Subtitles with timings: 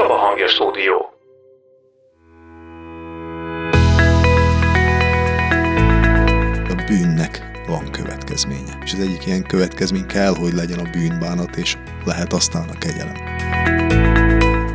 [0.00, 1.12] Csaba Hangja Stúdió.
[6.68, 8.78] A bűnnek van következménye.
[8.84, 13.14] És az egyik ilyen következmény kell, hogy legyen a bűnbánat, és lehet aztán a kegyelem.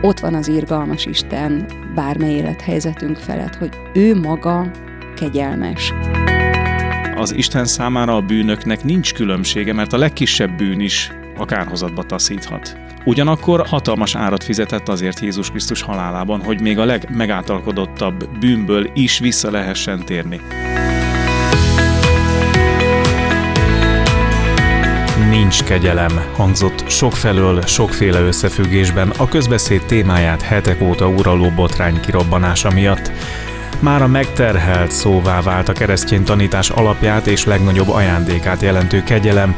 [0.02, 1.66] Ott van az irgalmas Isten
[1.96, 4.72] bármely élethelyzetünk felett, hogy ő maga
[5.16, 5.94] kegyelmes.
[7.16, 12.85] Az Isten számára a bűnöknek nincs különbsége, mert a legkisebb bűn is a kárhozatba taszíthat.
[13.08, 19.52] Ugyanakkor hatalmas árat fizetett azért Jézus Krisztus halálában, hogy még a legmegáltalkodottabb bűnből is vissza
[19.52, 20.42] lehessen térni.
[25.30, 33.12] Nincs kegyelem, hangzott sokfelől, sokféle összefüggésben a közbeszéd témáját hetek óta uraló botrány kirobbanása miatt.
[33.80, 39.56] Már a megterhelt szóvá vált a keresztény tanítás alapját és legnagyobb ajándékát jelentő kegyelem,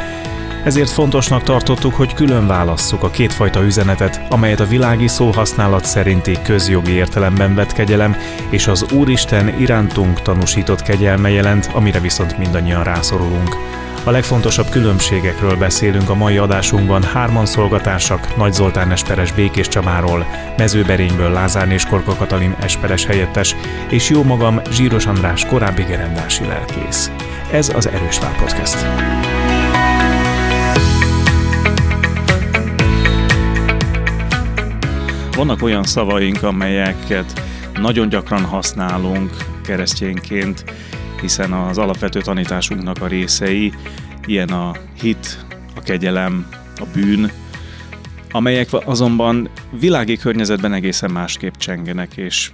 [0.68, 6.92] ezért fontosnak tartottuk, hogy külön válasszuk a kétfajta üzenetet, amelyet a világi szóhasználat szerinti közjogi
[6.92, 8.16] értelemben vett kegyelem,
[8.50, 13.56] és az Úristen irántunk tanúsított kegyelme jelent, amire viszont mindannyian rászorulunk.
[14.04, 20.26] A legfontosabb különbségekről beszélünk a mai adásunkban hárman szolgatársak, Nagy Zoltán Esperes Békés Csabáról,
[20.58, 23.56] Mezőberényből Lázár és Korka Katalin Esperes helyettes,
[23.90, 27.12] és jó magam Zsíros András korábbi gerendási lelkész.
[27.52, 28.86] Ez az Erős Vár Podcast.
[35.38, 37.42] Vannak olyan szavaink, amelyeket
[37.74, 39.32] nagyon gyakran használunk
[39.64, 40.64] keresztényként,
[41.22, 43.74] hiszen az alapvető tanításunknak a részei,
[44.26, 44.72] ilyen a
[45.02, 47.32] hit, a kegyelem, a bűn,
[48.32, 52.52] amelyek azonban világi környezetben egészen másképp csengenek, és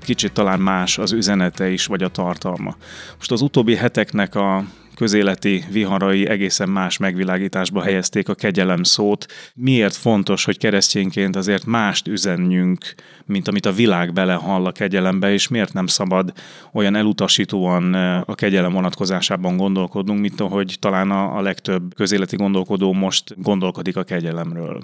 [0.00, 2.76] kicsit talán más az üzenete is, vagy a tartalma.
[3.16, 4.64] Most az utóbbi heteknek a
[4.96, 9.26] közéleti viharai egészen más megvilágításba helyezték a kegyelem szót.
[9.54, 12.94] Miért fontos, hogy keresztényként azért mást üzenjünk,
[13.26, 16.32] mint amit a világ belehall a kegyelembe, és miért nem szabad
[16.72, 23.42] olyan elutasítóan eh, a kegyelem vonatkozásában gondolkodnunk, mint ahogy talán a, legtöbb közéleti gondolkodó most
[23.42, 24.82] gondolkodik a kegyelemről.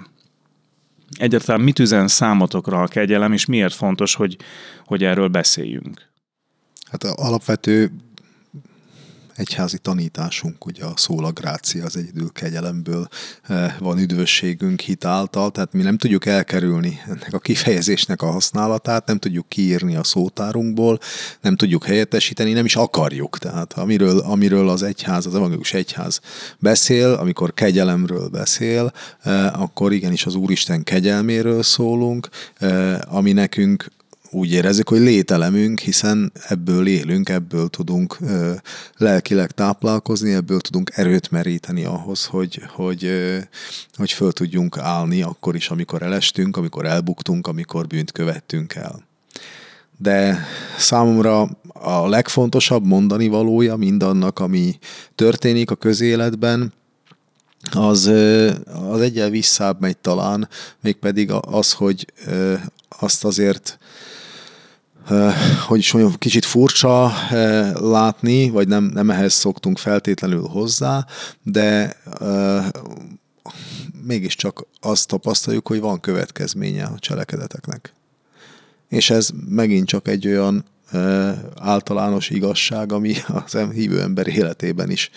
[1.17, 4.37] Egyáltalán mit üzen számotokra a kegyelem, és miért fontos, hogy,
[4.85, 6.11] hogy erről beszéljünk?
[6.91, 7.91] Hát alapvető
[9.35, 13.07] egyházi tanításunk, ugye a szóla grácia, az egyedül kegyelemből
[13.43, 19.17] eh, van üdvösségünk hitáltal, tehát mi nem tudjuk elkerülni ennek a kifejezésnek a használatát, nem
[19.17, 20.99] tudjuk kiírni a szótárunkból,
[21.41, 23.37] nem tudjuk helyettesíteni, nem is akarjuk.
[23.37, 26.19] Tehát amiről, amiről az egyház, az evangélius egyház
[26.59, 33.91] beszél, amikor kegyelemről beszél, eh, akkor igenis az Úristen kegyelméről szólunk, eh, ami nekünk
[34.33, 38.53] úgy érezzük, hogy lételemünk, hiszen ebből élünk, ebből tudunk ö,
[38.97, 43.37] lelkileg táplálkozni, ebből tudunk erőt meríteni ahhoz, hogy, hogy, ö,
[43.93, 49.03] hogy föl tudjunk állni akkor is, amikor elestünk, amikor elbuktunk, amikor bűnt követtünk el.
[49.97, 50.45] De
[50.77, 54.79] számomra a legfontosabb mondani valója mindannak, ami
[55.15, 56.73] történik a közéletben,
[57.71, 58.11] az,
[58.89, 60.49] az egyel visszább megy talán,
[60.81, 62.13] mégpedig az, hogy
[62.89, 63.77] azt azért
[65.67, 67.13] hogy is mondjam, kicsit furcsa
[67.73, 71.05] látni, vagy nem, nem ehhez szoktunk feltétlenül hozzá,
[71.43, 71.97] de
[74.03, 77.93] mégiscsak azt tapasztaljuk, hogy van következménye a cselekedeteknek.
[78.89, 80.65] És ez megint csak egy olyan
[81.59, 85.09] általános igazság, ami az hívő ember életében is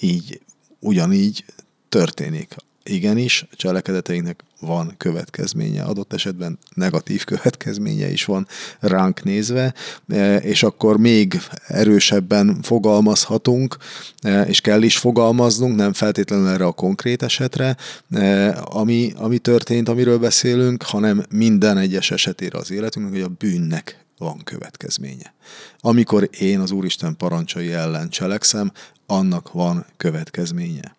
[0.00, 0.40] így,
[0.78, 1.44] ugyanígy
[1.88, 8.46] történik igenis, a cselekedeteinknek van következménye, adott esetben negatív következménye is van
[8.80, 9.74] ránk nézve,
[10.08, 13.76] e, és akkor még erősebben fogalmazhatunk,
[14.20, 17.76] e, és kell is fogalmaznunk, nem feltétlenül erre a konkrét esetre,
[18.10, 24.04] e, ami, ami történt, amiről beszélünk, hanem minden egyes esetére az életünknek, hogy a bűnnek
[24.18, 25.34] van következménye.
[25.78, 28.72] Amikor én az Úristen parancsai ellen cselekszem,
[29.06, 30.98] annak van következménye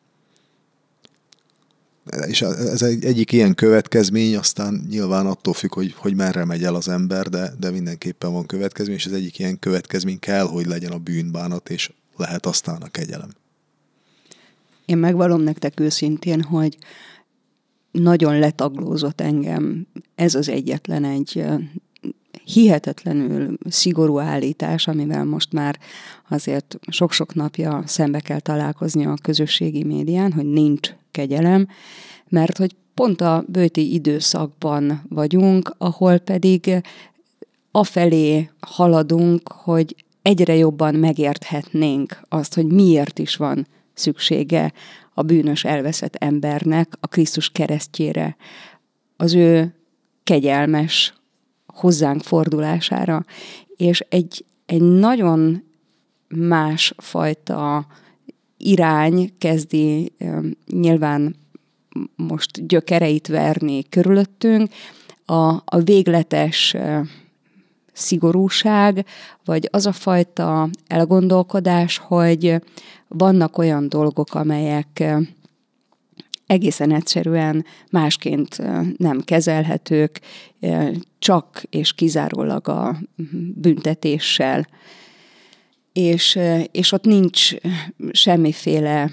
[2.28, 6.76] és ez egy, egyik ilyen következmény, aztán nyilván attól függ, hogy, hogy merre megy el
[6.76, 10.92] az ember, de, de mindenképpen van következmény, és ez egyik ilyen következmény kell, hogy legyen
[10.92, 13.30] a bűnbánat, és lehet aztán a kegyelem.
[14.86, 16.78] Én megvalom nektek őszintén, hogy
[17.92, 21.46] nagyon letaglózott engem ez az egyetlen egy
[22.44, 25.80] hihetetlenül szigorú állítás, amivel most már
[26.30, 31.68] azért sok-sok napja szembe kell találkozni a közösségi médián, hogy nincs kegyelem,
[32.30, 36.82] mert hogy pont a bőti időszakban vagyunk, ahol pedig
[37.72, 44.74] afelé haladunk, hogy egyre jobban megérthetnénk azt, hogy miért is van szüksége
[45.14, 48.36] a bűnös elveszett embernek a Krisztus keresztjére,
[49.18, 49.76] az ő
[50.24, 51.14] kegyelmes
[51.74, 53.26] hozzánk fordulására,
[53.76, 55.64] és egy, egy nagyon
[56.28, 57.86] másfajta
[58.58, 60.12] irány kezdi
[60.68, 61.36] nyilván
[62.16, 64.70] most gyökereit verni körülöttünk,
[65.26, 66.76] a, a végletes
[67.94, 69.06] szigorúság,
[69.46, 72.62] vagy az a fajta elgondolkodás, hogy
[73.08, 75.04] vannak olyan dolgok, amelyek
[76.52, 78.58] egészen egyszerűen másként
[78.98, 80.20] nem kezelhetők,
[81.20, 82.98] csak és kizárólag a
[83.56, 84.68] büntetéssel.
[85.94, 86.40] És,
[86.72, 87.54] és ott nincs
[88.12, 89.12] semmiféle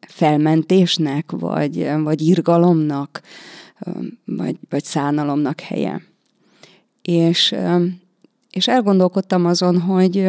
[0.00, 3.20] felmentésnek, vagy, vagy irgalomnak,
[4.24, 6.02] vagy, vagy szánalomnak helye.
[7.02, 7.54] És,
[8.50, 10.28] és elgondolkodtam azon, hogy,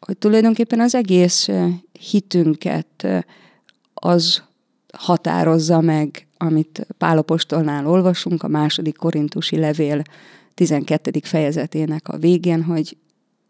[0.00, 1.48] hogy tulajdonképpen az egész
[2.10, 3.06] hitünket
[3.94, 4.42] az
[4.96, 10.02] határozza meg, amit Pálapostolnál olvasunk a második korintusi levél
[10.54, 11.10] 12.
[11.22, 12.96] fejezetének a végén, hogy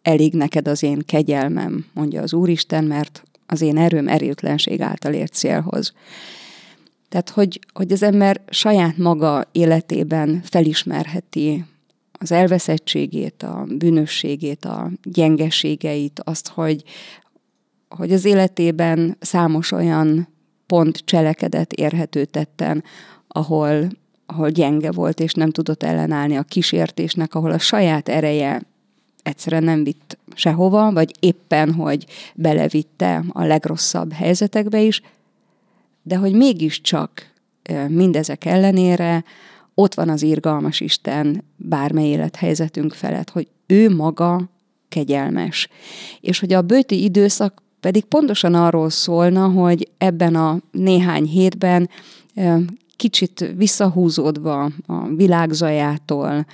[0.02, 5.32] elég neked az én kegyelmem, mondja az Úristen, mert az én erőm erőtlenség által ért
[5.32, 5.92] célhoz.
[7.08, 11.64] Tehát, hogy, hogy az ember saját maga életében felismerheti
[12.12, 16.82] az elveszettségét, a bűnösségét, a gyengeségeit, azt, hogy,
[17.88, 20.28] hogy az életében számos olyan
[20.66, 22.84] pont cselekedet érhető tetten,
[23.28, 23.88] ahol,
[24.26, 28.62] ahol gyenge volt, és nem tudott ellenállni a kísértésnek, ahol a saját ereje
[29.22, 35.00] egyszerűen nem vitt sehova, vagy éppen, hogy belevitte a legrosszabb helyzetekbe is,
[36.02, 37.32] de hogy mégiscsak
[37.88, 39.24] mindezek ellenére
[39.74, 44.48] ott van az irgalmas Isten bármely élethelyzetünk felett, hogy ő maga
[44.88, 45.68] kegyelmes.
[46.20, 51.88] És hogy a bőti időszak pedig pontosan arról szólna, hogy ebben a néhány hétben
[52.96, 56.46] kicsit visszahúzódva a világzajától,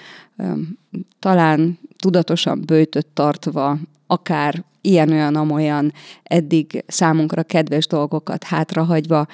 [1.19, 5.93] talán tudatosan bőtött tartva, akár ilyen-olyan-amolyan
[6.23, 9.27] eddig számunkra kedves dolgokat hátrahagyva,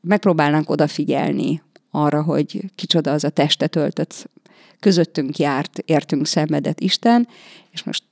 [0.00, 4.30] megpróbálnánk odafigyelni arra, hogy kicsoda az a testet öltött,
[4.80, 7.28] közöttünk járt, értünk szenvedett Isten,
[7.70, 8.02] és most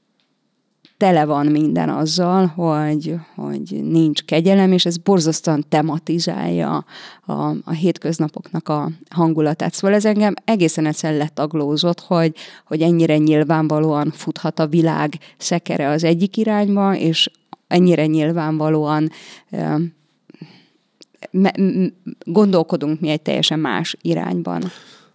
[0.99, 6.85] tele van minden azzal, hogy, hogy nincs kegyelem, és ez borzasztóan tematizálja
[7.27, 7.33] a,
[7.65, 9.75] a hétköznapoknak a hangulatát.
[9.75, 12.35] Szóval ez engem egészen egyszerűen letaglózott, hogy,
[12.67, 17.31] hogy ennyire nyilvánvalóan futhat a világ szekere az egyik irányba, és
[17.67, 19.11] ennyire nyilvánvalóan
[22.25, 24.63] gondolkodunk mi egy teljesen más irányban.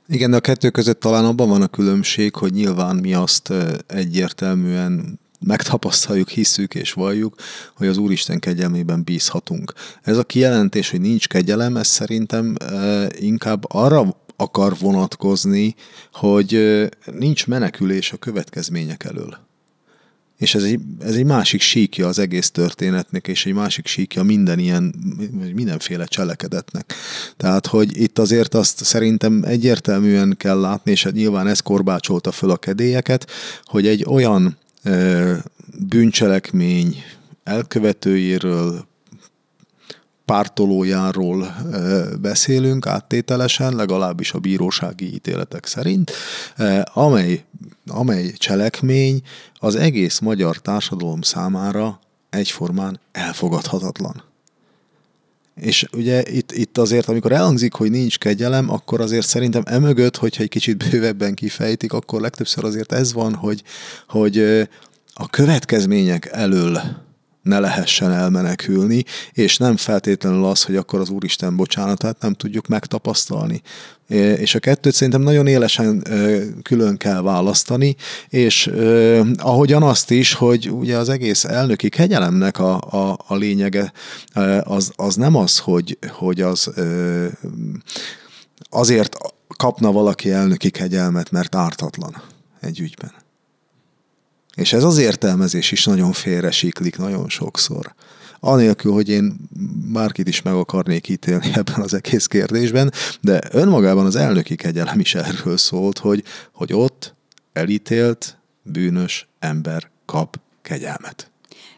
[0.07, 3.53] Igen, de a kettő között talán abban van a különbség, hogy nyilván mi azt
[3.87, 7.35] egyértelműen megtapasztaljuk, hiszük és valljuk,
[7.75, 9.73] hogy az Úristen kegyelmében bízhatunk.
[10.01, 12.55] Ez a kijelentés, hogy nincs kegyelem, ez szerintem
[13.19, 15.75] inkább arra akar vonatkozni,
[16.13, 16.81] hogy
[17.11, 19.37] nincs menekülés a következmények elől.
[20.37, 24.59] És ez egy, ez egy másik síkja az egész történetnek, és egy másik síkja minden
[24.59, 24.95] ilyen,
[25.53, 26.93] mindenféle cselekedetnek.
[27.37, 32.49] Tehát, hogy itt azért azt szerintem egyértelműen kell látni, és hát nyilván ez korbácsolta föl
[32.49, 33.31] a kedélyeket,
[33.63, 34.57] hogy egy olyan
[35.87, 37.03] bűncselekmény
[37.43, 38.85] elkövetőjéről,
[40.25, 41.55] pártolójáról
[42.21, 46.11] beszélünk áttételesen, legalábbis a bírósági ítéletek szerint,
[46.83, 47.43] amely,
[47.87, 49.21] amely cselekmény
[49.53, 51.99] az egész magyar társadalom számára
[52.29, 54.32] egyformán elfogadhatatlan.
[55.55, 60.43] És ugye itt, itt azért, amikor elhangzik, hogy nincs kegyelem, akkor azért szerintem emögött, hogyha
[60.43, 63.63] egy kicsit bővebben kifejtik, akkor legtöbbször azért ez van, hogy,
[64.07, 64.37] hogy
[65.13, 66.81] a következmények elől
[67.43, 73.61] ne lehessen elmenekülni, és nem feltétlenül az, hogy akkor az Úristen bocsánatát nem tudjuk megtapasztalni.
[74.37, 76.03] És a kettőt szerintem nagyon élesen
[76.61, 77.95] külön kell választani,
[78.29, 78.71] és
[79.37, 83.91] ahogyan azt is, hogy ugye az egész elnöki kegyelemnek a, a, a lényege
[84.63, 86.71] az, az nem az, hogy, hogy az
[88.69, 89.17] azért
[89.57, 92.21] kapna valaki elnöki kegyelmet, mert ártatlan
[92.61, 93.22] egy ügyben
[94.55, 97.93] és ez az értelmezés is nagyon félresiklik nagyon sokszor.
[98.39, 99.35] Anélkül, hogy én
[99.91, 102.91] bárkit is meg akarnék ítélni ebben az egész kérdésben,
[103.21, 107.13] de önmagában az elnöki kegyelem is erről szólt, hogy, hogy ott
[107.53, 111.31] elítélt, bűnös ember kap kegyelmet.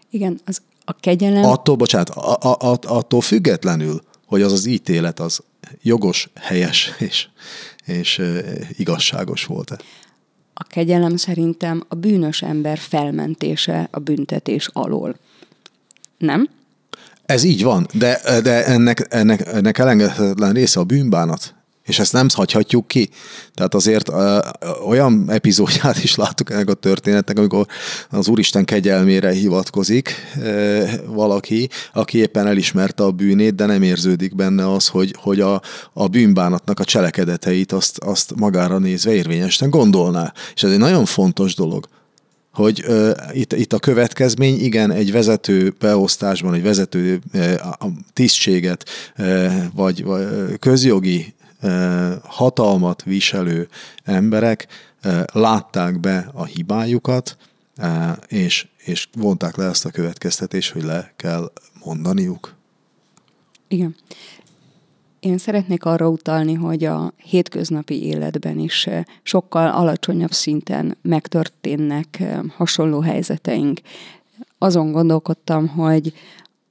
[0.09, 1.43] Igen, az a kegyelem...
[1.43, 5.43] Attól, bocsánat, a, a, a, attól függetlenül, hogy az az ítélet az
[5.81, 7.27] jogos, helyes és,
[7.85, 8.21] és
[8.77, 9.79] igazságos volt-e
[10.57, 15.15] a kegyelem szerintem a bűnös ember felmentése a büntetés alól.
[16.17, 16.49] Nem?
[17.25, 21.53] Ez így van, de, de ennek, ennek, ennek elengedhetetlen része a bűnbánat.
[21.85, 23.09] És ezt nem hagyhatjuk ki.
[23.53, 24.39] Tehát azért ö,
[24.85, 27.65] olyan epizódját is láttuk ennek a történetnek, amikor
[28.09, 34.71] az Úristen kegyelmére hivatkozik ö, valaki, aki éppen elismerte a bűnét, de nem érződik benne
[34.71, 35.61] az, hogy, hogy a,
[35.93, 40.33] a bűnbánatnak a cselekedeteit azt, azt magára nézve érvényesen gondolná.
[40.55, 41.87] És ez egy nagyon fontos dolog
[42.55, 47.41] hogy uh, itt, itt a következmény, igen, egy vezető beosztásban, egy vezető uh,
[48.13, 48.85] tisztséget,
[49.17, 50.25] uh, vagy, vagy
[50.59, 51.33] közjogi
[52.23, 53.67] hatalmat viselő
[54.03, 54.67] emberek
[55.33, 57.37] látták be a hibájukat,
[58.27, 61.51] és, és vonták le ezt a következtetést, hogy le kell
[61.83, 62.53] mondaniuk.
[63.67, 63.95] Igen.
[65.19, 68.89] Én szeretnék arra utalni, hogy a hétköznapi életben is
[69.23, 72.23] sokkal alacsonyabb szinten megtörténnek
[72.55, 73.79] hasonló helyzeteink.
[74.57, 76.13] Azon gondolkodtam, hogy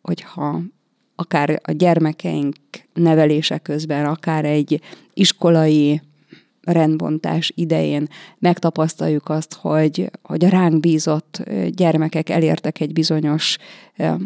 [0.02, 0.60] hogyha
[1.16, 2.56] akár a gyermekeink
[2.92, 4.80] nevelése közben, akár egy
[5.14, 6.02] iskolai
[6.62, 13.56] rendbontás idején megtapasztaljuk azt, hogy, hogy a ránk bízott gyermekek elértek egy bizonyos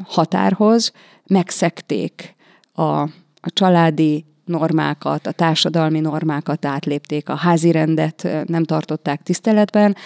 [0.05, 0.93] határhoz,
[1.27, 2.35] megszekték
[2.73, 3.01] a,
[3.41, 9.97] a családi normákat, a társadalmi normákat átlépték, a házi rendet nem tartották tiszteletben,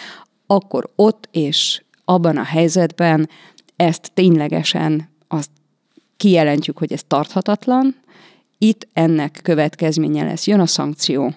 [0.47, 3.29] akkor ott és abban a helyzetben
[3.77, 5.51] ezt ténylegesen azt
[6.23, 7.97] kijelentjük, hogy ez tarthatatlan,
[8.59, 11.35] itt ennek következménye lesz, jön a szankció.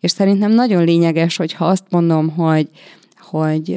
[0.00, 2.68] És szerintem nagyon lényeges, hogyha azt mondom, hogy,
[3.18, 3.72] hogy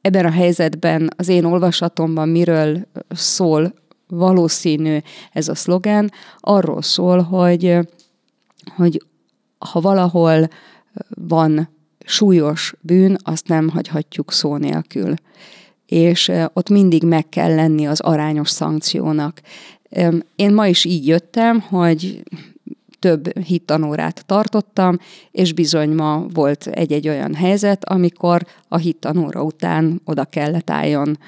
[0.00, 3.74] ebben a helyzetben az én olvasatomban miről szól
[4.08, 4.98] valószínű
[5.32, 7.78] ez a szlogen, arról szól, hogy,
[8.76, 9.02] hogy
[9.58, 10.48] ha valahol
[11.08, 11.68] van
[12.04, 15.14] súlyos bűn, azt nem hagyhatjuk szó nélkül.
[15.86, 19.40] És ott mindig meg kell lenni az arányos szankciónak.
[20.36, 22.22] Én ma is így jöttem, hogy
[22.98, 24.98] több hittanórát tartottam,
[25.30, 31.18] és bizony ma volt egy-egy olyan helyzet, amikor a hittanóra után oda kellett álljon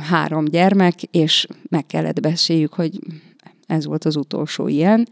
[0.00, 3.00] három gyermek, és meg kellett beszéljük, hogy
[3.66, 5.08] ez volt az utolsó ilyen,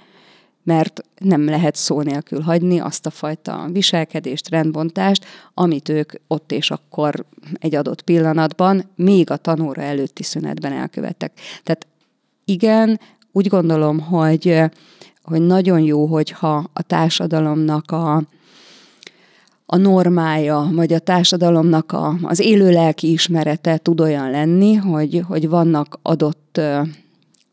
[0.64, 6.70] mert nem lehet szó nélkül hagyni azt a fajta viselkedést, rendbontást, amit ők ott és
[6.70, 7.24] akkor
[7.58, 11.32] egy adott pillanatban, még a tanóra előtti szünetben elkövettek.
[11.62, 11.86] Tehát
[12.44, 13.00] igen,
[13.32, 14.60] úgy gondolom, hogy,
[15.22, 18.22] hogy nagyon jó, hogyha a társadalomnak a,
[19.66, 25.48] a normája, vagy a társadalomnak a, az élő lelki ismerete tud olyan lenni, hogy, hogy
[25.48, 26.60] vannak adott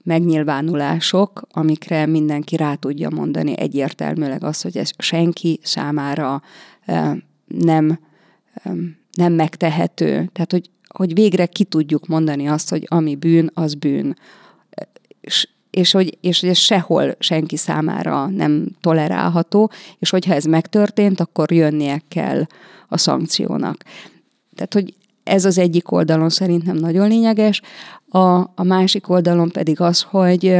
[0.04, 6.42] megnyilvánulások, amikre mindenki rá tudja mondani egyértelműleg azt, hogy ez senki számára
[7.46, 8.00] nem,
[9.12, 10.30] nem megtehető.
[10.34, 14.16] Tehát, hogy, hogy végre ki tudjuk mondani azt, hogy ami bűn, az bűn
[15.22, 21.20] és, és, hogy, és hogy ez sehol senki számára nem tolerálható, és hogyha ez megtörtént,
[21.20, 22.46] akkor jönnie kell
[22.88, 23.84] a szankciónak.
[24.56, 24.94] Tehát, hogy
[25.24, 27.62] ez az egyik oldalon szerintem nagyon lényeges,
[28.14, 30.58] a, a másik oldalon pedig az, hogy,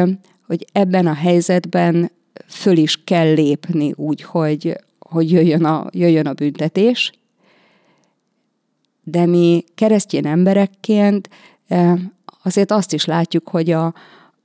[0.48, 2.12] hogy ebben a helyzetben
[2.48, 7.12] föl is kell lépni úgy, hogy, hogy jöjjön, a, jöjjön a büntetés,
[9.04, 11.30] de mi keresztény emberekként
[12.44, 13.94] azért azt is látjuk, hogy a,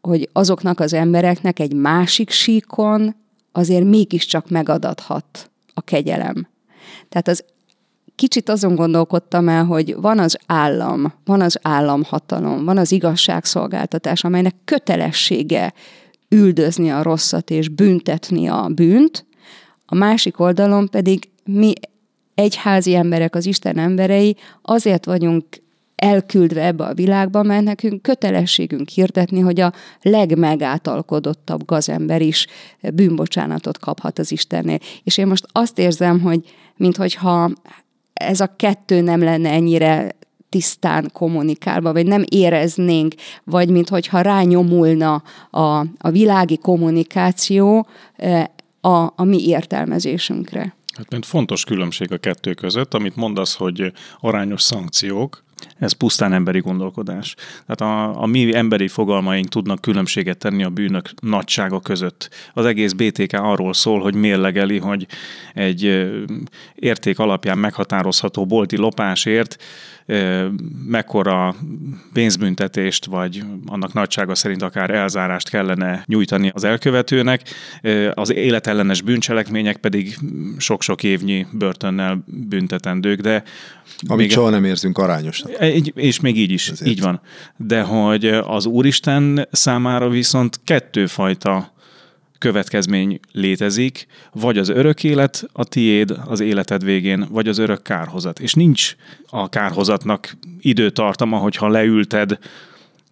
[0.00, 3.14] hogy azoknak az embereknek egy másik síkon
[3.52, 6.48] azért mégiscsak megadathat a kegyelem.
[7.08, 7.44] Tehát az
[8.16, 14.54] kicsit azon gondolkodtam el, hogy van az állam, van az államhatalom, van az igazságszolgáltatás, amelynek
[14.64, 15.72] kötelessége
[16.28, 19.26] üldözni a rosszat és büntetni a bűnt,
[19.86, 21.72] a másik oldalon pedig mi
[22.34, 25.44] egyházi emberek, az Isten emberei azért vagyunk
[25.96, 32.46] elküldve ebbe a világba, mert nekünk kötelességünk hirdetni, hogy a legmegátalkodottabb gazember is
[32.94, 34.78] bűnbocsánatot kaphat az Istennél.
[35.04, 36.40] És én most azt érzem, hogy
[36.76, 37.50] minthogyha
[38.20, 40.16] ez a kettő nem lenne ennyire
[40.48, 48.44] tisztán kommunikálva, vagy nem éreznénk, vagy minthogyha rányomulna a, a világi kommunikáció eh,
[48.80, 50.74] a, a mi értelmezésünkre.
[50.96, 55.44] Hát mert fontos különbség a kettő között, amit mondasz, hogy arányos szankciók,
[55.78, 57.34] ez pusztán emberi gondolkodás.
[57.66, 62.30] Tehát a, a mi emberi fogalmaink tudnak különbséget tenni a bűnök nagysága között.
[62.54, 65.06] Az egész BTK arról szól, hogy mérlegeli, hogy
[65.54, 66.08] egy
[66.74, 69.56] érték alapján meghatározható bolti lopásért
[70.86, 71.54] mekkora
[72.12, 77.42] pénzbüntetést, vagy annak nagysága szerint akár elzárást kellene nyújtani az elkövetőnek,
[78.14, 80.18] az életellenes bűncselekmények pedig
[80.58, 83.42] sok-sok évnyi börtönnel büntetendők, de
[84.06, 85.52] amit még, soha nem érzünk arányosnak.
[85.94, 86.90] És még így is, Ezért.
[86.90, 87.20] így van.
[87.56, 91.74] De hogy az Úristen számára viszont kettőfajta
[92.38, 98.40] következmény létezik, vagy az örök élet a tiéd az életed végén, vagy az örök kárhozat.
[98.40, 102.38] És nincs a kárhozatnak időtartama, hogyha leülted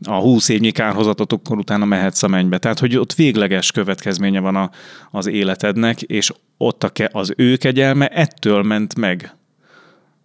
[0.06, 2.58] a 20 évnyi kárhozatot, akkor utána mehetsz a mennybe.
[2.58, 4.70] Tehát, hogy ott végleges következménye van a,
[5.10, 9.36] az életednek, és ott a ke, az ő kegyelme ettől ment meg.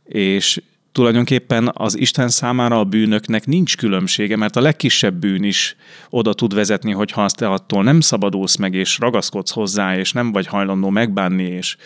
[0.03, 5.75] És tulajdonképpen az Isten számára a bűnöknek nincs különbsége, mert a legkisebb bűn is
[6.09, 10.11] oda tud vezetni, hogy ha azt te attól nem szabadulsz meg, és ragaszkodsz hozzá, és
[10.11, 11.77] nem vagy hajlandó megbánni, és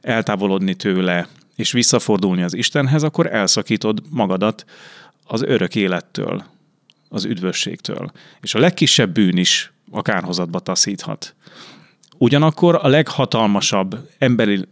[0.00, 4.64] eltávolodni tőle, és visszafordulni az Istenhez, akkor elszakítod magadat
[5.26, 6.44] az örök élettől,
[7.08, 8.12] az üdvösségtől.
[8.40, 11.34] És a legkisebb bűn is a kárhozatba taszíthat.
[12.18, 14.64] Ugyanakkor a leghatalmasabb emberi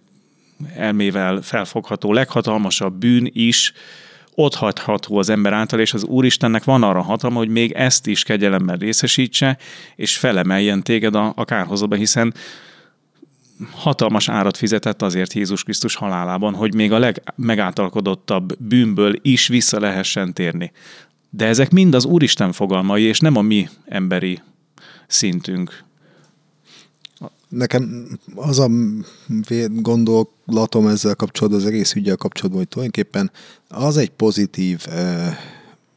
[0.75, 3.73] elmével felfogható leghatalmasabb bűn is
[4.35, 8.23] ott hagyható az ember által, és az Úristennek van arra hatalma, hogy még ezt is
[8.23, 9.59] kegyelemmel részesítse,
[9.97, 12.35] és felemeljen téged a, a kárhozatba, hiszen
[13.71, 20.33] hatalmas árat fizetett azért Jézus Krisztus halálában, hogy még a legmegáltalkodottabb bűnből is vissza lehessen
[20.33, 20.73] térni.
[21.31, 24.41] De ezek mind az Úristen fogalmai, és nem a mi emberi
[25.07, 25.85] szintünk.
[27.49, 28.69] Nekem az a
[29.69, 33.31] gondolatom ezzel kapcsolatban, az egész ügyel kapcsolatban, hogy tulajdonképpen
[33.69, 35.37] az egy pozitív eh,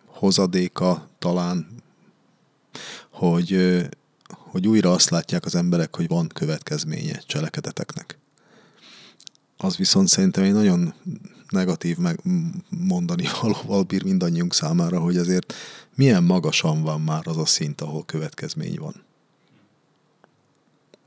[0.06, 1.68] hozadéka talán,
[3.10, 3.88] hogy, eh,
[4.28, 8.18] hogy újra azt látják az emberek, hogy van következménye cselekedeteknek.
[9.58, 10.94] Az viszont szerintem egy nagyon
[11.50, 12.20] negatív meg
[12.70, 15.54] mondani valóval bír mindannyiunk számára, hogy azért
[15.96, 19.08] milyen magasan van már az a szint, ahol következmény van.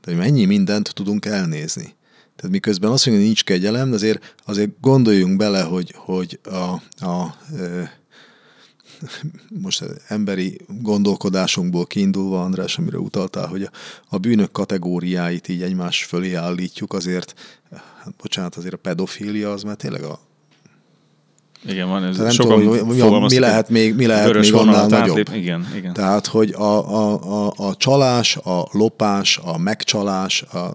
[0.03, 1.95] Tehát mennyi mindent tudunk elnézni.
[2.35, 7.35] Tehát miközben azt mondja, hogy nincs kegyelem, azért, azért gondoljunk bele, hogy, hogy a, a
[7.59, 8.01] e,
[9.61, 13.71] most emberi gondolkodásunkból kiindulva, András, amire utaltál, hogy a,
[14.09, 17.33] a bűnök kategóriáit így egymás fölé állítjuk, azért,
[17.71, 20.19] hát bocsánat, azért a pedofília az már tényleg a
[21.67, 22.17] igen, van ez.
[22.17, 25.17] nem sokan tudom, hogy mi, mi lehet még, mi lehet még annál nagyobb.
[25.17, 25.29] Átlép.
[25.33, 25.93] Igen, igen.
[25.93, 30.71] Tehát, hogy a, a, a, a csalás, a lopás, a megcsalás, a,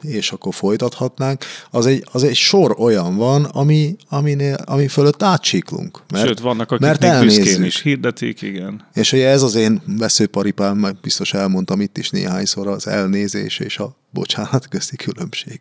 [0.00, 6.02] és akkor folytathatnánk, az egy, az egy sor olyan van, ami, aminél, ami fölött átsiklunk.
[6.12, 8.86] Mert, Sőt, vannak, akik mert még büszkén is hirdetik, igen.
[8.94, 13.78] És ugye ez az én veszőparipám, meg biztos elmondtam itt is néhányszor, az elnézés és
[13.78, 15.60] a bocsánat közti különbség.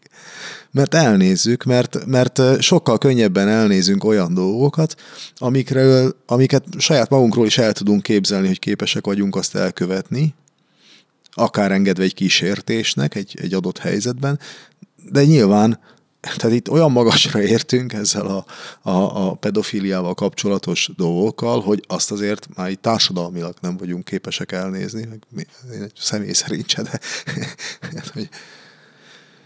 [0.72, 4.96] Mert elnézzük, mert, mert sokkal könnyebben elnézünk olyan dolgokat,
[5.38, 10.34] amikről, amiket saját magunkról is el tudunk képzelni, hogy képesek vagyunk azt elkövetni,
[11.40, 14.40] akár engedve egy kísértésnek egy, egy adott helyzetben,
[15.12, 15.80] de nyilván
[16.20, 18.46] tehát itt olyan magasra értünk ezzel a,
[18.90, 25.06] a, a pedofiliával kapcsolatos dolgokkal, hogy azt azért már itt társadalmilag nem vagyunk képesek elnézni,
[25.06, 27.00] meg én egy személy szerint se, de
[28.14, 28.30] hogy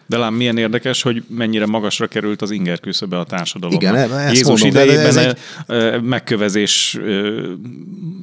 [0.06, 3.76] de lám milyen érdekes, hogy mennyire magasra került az inger küszöbe a társadalom.
[3.76, 6.02] Igen, ezt Jézus mondom, idejében ez egy...
[6.02, 7.00] megkövezés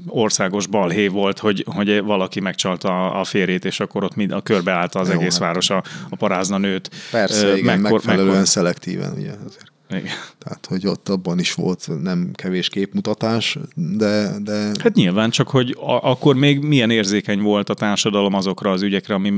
[0.06, 4.98] országos balhé volt, hogy, hogy valaki megcsalta a férjét, és akkor ott mind, a körbeállta
[4.98, 5.40] az Jó, egész hát.
[5.40, 6.90] város a, a parázna nőt.
[7.10, 8.46] Persze, igen, mekkor, megfelelően mekkor...
[8.46, 9.72] szelektíven, ugye azért.
[9.90, 10.14] Igen.
[10.38, 14.30] Tehát, hogy ott abban is volt nem kevés képmutatás, de...
[14.42, 14.70] de...
[14.82, 19.14] Hát nyilván, csak hogy a, akkor még milyen érzékeny volt a társadalom azokra az ügyekre,
[19.14, 19.32] ami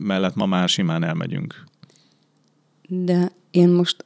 [0.00, 1.64] mellett ma már simán elmegyünk.
[2.88, 4.04] De én most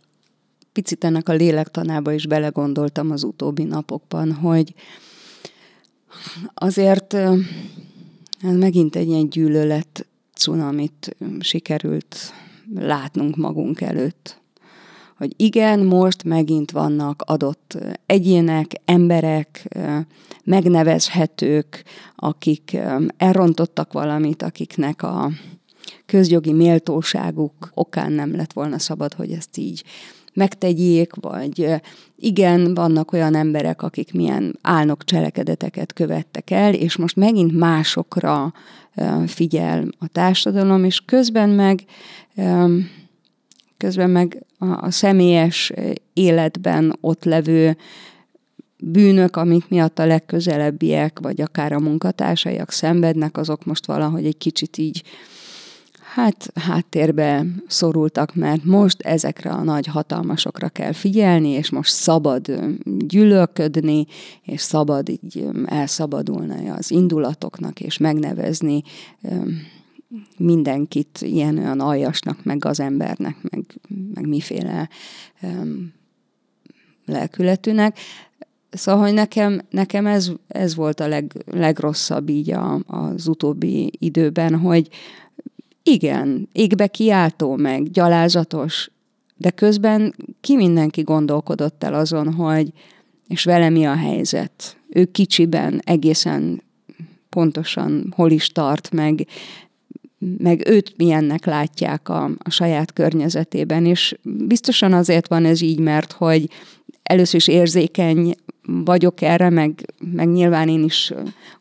[0.73, 4.75] picit ennek a lélektanába is belegondoltam az utóbbi napokban, hogy
[6.55, 7.15] azért
[8.43, 12.17] ez megint egy ilyen gyűlölet cunamit sikerült
[12.75, 14.43] látnunk magunk előtt.
[15.17, 19.69] Hogy igen, most megint vannak adott egyének, emberek,
[20.45, 21.85] megnevezhetők,
[22.17, 22.77] akik
[23.17, 25.31] elrontottak valamit, akiknek a
[26.07, 29.85] közjogi méltóságuk okán nem lett volna szabad, hogy ezt így
[30.35, 31.75] megtegyék, vagy
[32.17, 38.53] igen, vannak olyan emberek, akik milyen álnok cselekedeteket követtek el, és most megint másokra
[39.27, 41.85] figyel a társadalom, és közben meg
[43.77, 45.73] közben meg a, személyes
[46.13, 47.77] életben ott levő
[48.79, 54.79] bűnök, amik miatt a legközelebbiek, vagy akár a munkatársaiak szenvednek, azok most valahogy egy kicsit
[54.79, 55.03] így
[56.15, 62.61] hát háttérbe szorultak, mert most ezekre a nagy hatalmasokra kell figyelni, és most szabad
[62.99, 64.07] gyűlölködni,
[64.43, 68.83] és szabad így elszabadulni az indulatoknak, és megnevezni
[70.39, 73.65] mindenkit ilyen olyan aljasnak, meg az embernek, meg,
[74.15, 74.89] meg miféle
[77.07, 77.99] lelkületűnek.
[78.71, 84.59] Szóval, hogy nekem, nekem ez, ez volt a leg, legrosszabb így a, az utóbbi időben,
[84.59, 84.89] hogy,
[85.87, 88.91] Igen, égbe kiáltó, meg gyalázatos,
[89.37, 92.73] de közben ki mindenki gondolkodott el azon, hogy
[93.29, 94.77] és vele mi a helyzet.
[94.89, 96.63] Ő kicsiben egészen
[97.29, 99.27] pontosan hol is tart, meg,
[100.39, 106.13] meg őt milyennek látják a, a saját környezetében, és biztosan azért van ez így, mert
[106.13, 106.51] hogy
[107.03, 111.13] először is érzékeny vagyok erre, meg, meg nyilván én is,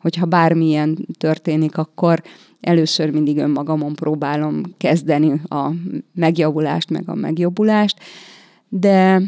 [0.02, 2.24] hogyha bármilyen történik, akkor
[2.64, 5.72] először mindig önmagamon próbálom kezdeni a
[6.14, 8.00] megjavulást, meg a megjobbulást,
[8.70, 9.22] de,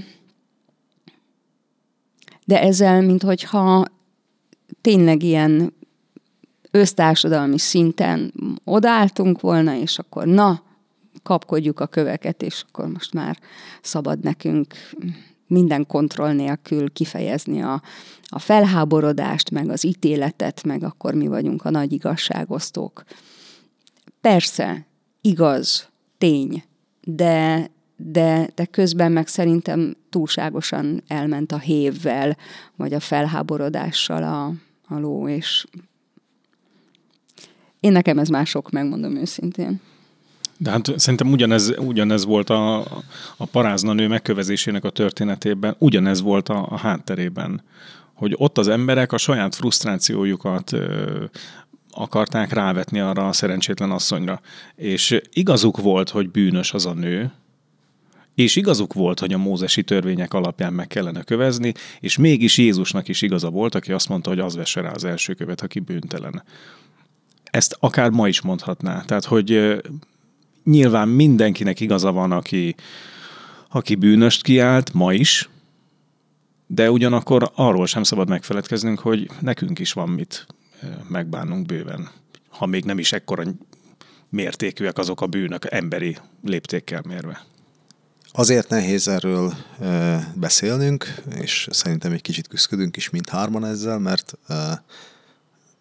[2.45, 3.85] de ezzel, minthogyha
[4.81, 5.73] tényleg ilyen
[6.71, 10.63] össztársadalmi szinten odálltunk volna, és akkor na,
[11.23, 13.39] kapkodjuk a köveket, és akkor most már
[13.81, 14.73] szabad nekünk
[15.47, 17.81] minden kontroll nélkül kifejezni a,
[18.27, 23.03] a felháborodást, meg az ítéletet, meg akkor mi vagyunk a nagy igazságosztók.
[24.21, 24.85] Persze,
[25.21, 26.63] igaz, tény,
[27.03, 32.37] de, de, de közben meg szerintem túlságosan elment a hévvel,
[32.75, 34.45] vagy a felháborodással a,
[34.95, 35.65] a ló, és
[37.79, 39.81] én nekem ez mások, megmondom őszintén.
[40.57, 42.79] De hát szerintem ugyanez, ugyanez volt a,
[43.37, 47.63] a parázna nő megkövezésének a történetében, ugyanez volt a, a hátterében,
[48.13, 51.23] hogy ott az emberek a saját frusztrációjukat ö,
[51.91, 54.41] akarták rávetni arra a szerencsétlen asszonyra.
[54.75, 57.31] És igazuk volt, hogy bűnös az a nő,
[58.35, 63.21] és igazuk volt, hogy a mózesi törvények alapján meg kellene kövezni, és mégis Jézusnak is
[63.21, 66.43] igaza volt, aki azt mondta, hogy az vesse rá az első követ, aki bűntelen.
[67.43, 69.01] Ezt akár ma is mondhatná.
[69.01, 69.81] Tehát, hogy
[70.65, 72.75] nyilván mindenkinek igaza van, aki,
[73.69, 75.49] aki bűnöst kiált, ma is,
[76.67, 80.47] de ugyanakkor arról sem szabad megfeledkeznünk, hogy nekünk is van mit
[81.09, 82.09] megbánunk bőven.
[82.49, 83.43] Ha még nem is ekkora
[84.29, 87.45] mértékűek azok a bűnök emberi léptékkel mérve.
[88.31, 94.37] Azért nehéz erről e, beszélnünk, és szerintem egy kicsit küzdködünk is mint hárman ezzel, mert
[94.47, 94.83] e,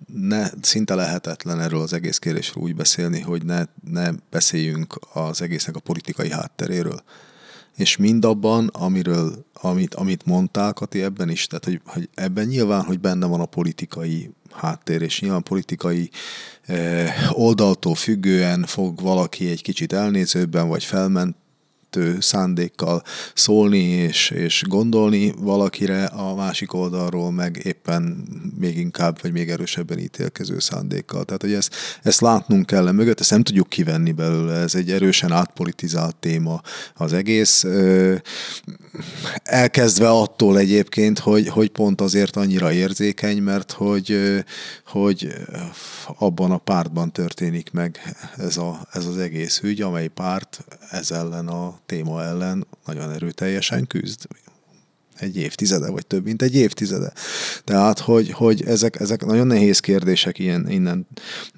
[0.06, 5.76] ne, szinte lehetetlen erről az egész kérdésről úgy beszélni, hogy ne, ne beszéljünk az egésznek
[5.76, 7.02] a politikai hátteréről.
[7.76, 13.00] És mindabban, amiről, amit, amit mondtál, Kati, ebben is, tehát hogy, hogy ebben nyilván, hogy
[13.00, 16.10] benne van a politikai háttér, és nyilván politikai
[16.62, 21.36] eh, oldaltól függően fog valaki egy kicsit elnézőbben, vagy felment
[21.94, 23.02] megértő szándékkal
[23.34, 28.24] szólni és, és gondolni valakire, a másik oldalról meg éppen
[28.58, 31.24] még inkább, vagy még erősebben ítélkező szándékkal.
[31.24, 35.32] Tehát, hogy ezt, ezt látnunk kell mögött, ezt nem tudjuk kivenni belőle, ez egy erősen
[35.32, 36.60] átpolitizált téma
[36.94, 37.64] az egész.
[39.42, 44.18] Elkezdve attól egyébként, hogy, hogy pont azért annyira érzékeny, mert hogy,
[44.94, 45.34] hogy
[46.18, 51.48] abban a pártban történik meg ez, a, ez az egész ügy, amely párt ez ellen
[51.48, 54.26] a téma ellen nagyon erőteljesen küzd
[55.18, 57.12] egy évtizede, vagy több, mint egy évtizede.
[57.64, 61.06] Tehát, hogy, hogy ezek, ezek nagyon nehéz kérdések ilyen innen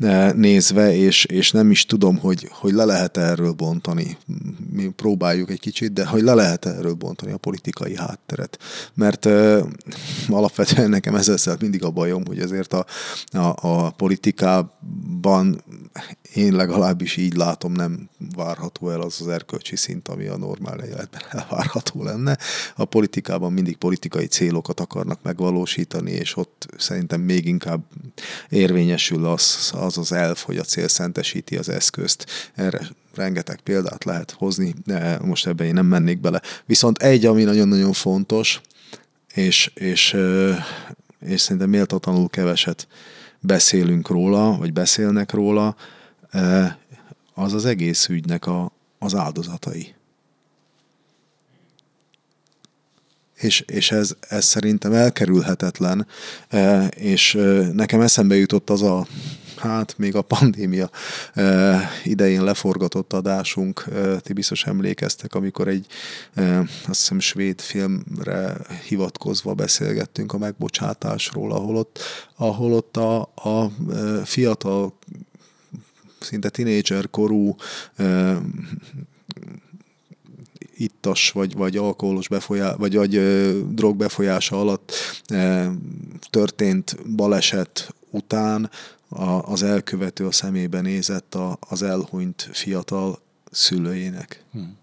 [0.00, 4.16] e, nézve, és, és nem is tudom, hogy, hogy le lehet erről bontani.
[4.70, 8.58] Mi próbáljuk egy kicsit, de hogy le lehet erről bontani a politikai hátteret.
[8.94, 9.58] Mert uh,
[10.28, 12.86] alapvetően nekem ezzel mindig a bajom, hogy ezért a,
[13.30, 15.62] a, a politikában
[16.34, 21.22] én legalábbis így látom, nem várható el az az erkölcsi szint, ami a normál életben
[21.40, 22.38] elvárható lenne.
[22.76, 27.84] A politikában mindig politikai célokat akarnak megvalósítani, és ott szerintem még inkább
[28.48, 32.26] érvényesül az az, az elf, hogy a cél szentesíti az eszközt.
[32.54, 36.42] Erre rengeteg példát lehet hozni, de most ebben én nem mennék bele.
[36.66, 38.60] Viszont egy, ami nagyon-nagyon fontos,
[39.34, 40.16] és, és,
[41.20, 42.86] és szerintem méltatlanul keveset
[43.46, 45.76] beszélünk róla, vagy beszélnek róla,
[47.34, 49.94] az az egész ügynek a, az áldozatai.
[53.34, 56.06] És, és ez, ez szerintem elkerülhetetlen,
[56.90, 57.38] és
[57.72, 59.06] nekem eszembe jutott az a
[59.56, 60.90] hát még a pandémia
[62.04, 63.84] idején leforgatott adásunk,
[64.18, 65.86] ti biztos emlékeztek, amikor egy
[66.88, 68.56] azt hiszem svéd filmre
[68.88, 71.98] hivatkozva beszélgettünk a megbocsátásról, ahol ott,
[72.36, 73.70] ahol ott a, a
[74.24, 74.94] fiatal
[76.20, 77.56] szinte tinédzser korú
[80.76, 84.92] ittas vagy, vagy alkoholos befolyás, vagy, vagy ö, drog befolyása alatt
[85.30, 85.64] ö,
[86.30, 88.70] történt baleset után
[89.08, 93.18] a, az elkövető a szemébe nézett a, az elhunyt fiatal
[93.50, 94.44] szülőjének.
[94.52, 94.76] Hmm.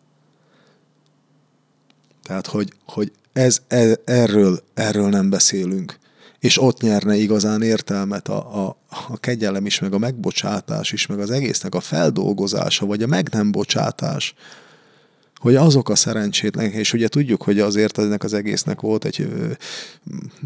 [2.23, 5.97] Tehát, hogy, hogy ez, ez, erről, erről nem beszélünk.
[6.39, 11.19] és ott nyerne igazán értelmet a, a, a kegyelem is, meg a megbocsátás is, meg
[11.19, 14.33] az egésznek a feldolgozása, vagy a meg nem bocsátás,
[15.43, 19.27] hogy azok a szerencsétlenek, és ugye tudjuk, hogy azért ennek az egésznek volt egy,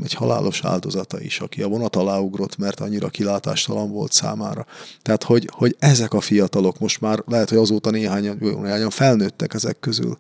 [0.04, 4.66] egy halálos áldozata is, aki a vonat alá ugrott, mert annyira kilátástalan volt számára.
[5.02, 9.80] Tehát, hogy, hogy ezek a fiatalok most már lehet, hogy azóta néhányan, néhányan felnőttek ezek
[9.80, 10.18] közül.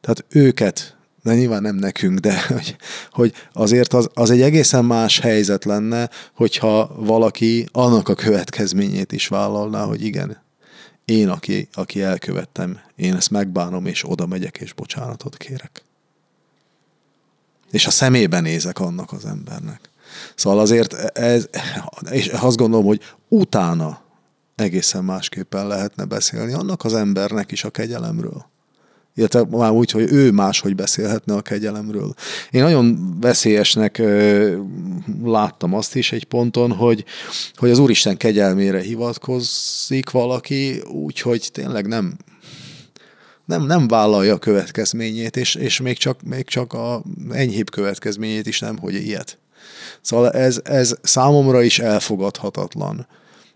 [0.00, 2.76] Tehát őket de nyilván nem nekünk, de hogy,
[3.10, 9.28] hogy azért az, az egy egészen más helyzet lenne, hogyha valaki annak a következményét is
[9.28, 10.41] vállalná, hogy igen,
[11.04, 15.82] én, aki, aki elkövettem, én ezt megbánom, és oda megyek, és bocsánatot kérek.
[17.70, 19.90] És a szemébe nézek annak az embernek.
[20.34, 21.48] Szóval azért ez,
[22.10, 24.02] és azt gondolom, hogy utána
[24.54, 28.50] egészen másképpen lehetne beszélni annak az embernek is a kegyelemről
[29.14, 32.14] illetve már úgy, hogy ő máshogy beszélhetne a kegyelemről.
[32.50, 34.56] Én nagyon veszélyesnek ö,
[35.24, 37.04] láttam azt is egy ponton, hogy,
[37.54, 42.16] hogy az Úristen kegyelmére hivatkozik valaki, úgyhogy tényleg nem,
[43.44, 48.58] nem, nem vállalja a következményét, és, és még, csak, még csak a enyhébb következményét is
[48.58, 49.38] nem, hogy ilyet.
[50.00, 53.06] Szóval ez, ez számomra is elfogadhatatlan.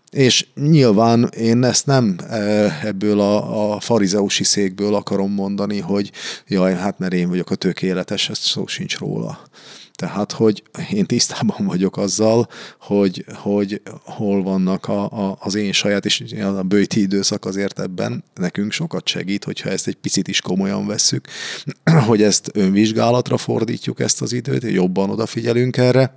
[0.09, 2.37] És nyilván én ezt nem e,
[2.83, 6.11] ebből a, a farizeusi székből akarom mondani, hogy
[6.47, 9.39] jaj, hát mert én vagyok a tökéletes, ez szó sincs róla.
[9.95, 12.47] Tehát, hogy én tisztában vagyok azzal,
[12.79, 18.23] hogy, hogy hol vannak a, a, az én saját, és a bőti időszak azért ebben
[18.35, 21.27] nekünk sokat segít, hogyha ezt egy picit is komolyan vesszük,
[22.07, 26.11] hogy ezt önvizsgálatra fordítjuk ezt az időt, jobban odafigyelünk erre,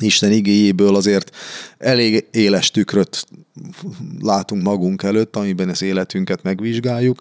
[0.00, 1.36] Isten igéjéből azért
[1.78, 3.26] elég éles tükröt
[4.20, 7.18] látunk magunk előtt, amiben az életünket megvizsgáljuk,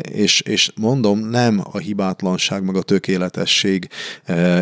[0.00, 3.88] és, és mondom, nem a hibátlanság meg a tökéletesség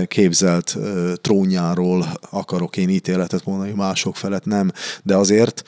[0.06, 0.76] képzelt
[1.20, 5.62] trónjáról akarok én ítéletet mondani mások felett, nem, de azért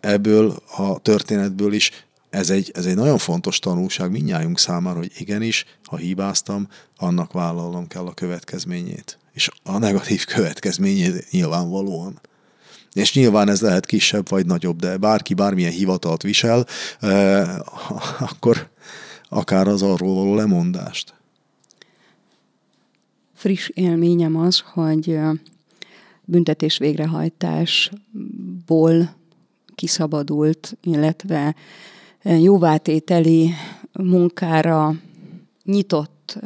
[0.00, 1.90] ebből a történetből is
[2.30, 7.86] ez egy, ez egy nagyon fontos tanulság mindnyájunk számára, hogy igenis, ha hibáztam, annak vállalnom
[7.86, 12.20] kell a következményét és a negatív következményét nyilvánvalóan.
[12.92, 16.66] És nyilván ez lehet kisebb vagy nagyobb, de bárki bármilyen hivatalt visel,
[17.00, 17.58] eh,
[18.30, 18.68] akkor
[19.28, 21.14] akár az arról való lemondást.
[23.34, 25.18] Friss élményem az, hogy
[26.24, 29.16] büntetés végrehajtásból
[29.74, 31.54] kiszabadult, illetve
[32.22, 33.54] jóvátételi
[33.92, 34.94] munkára
[35.64, 36.38] nyitott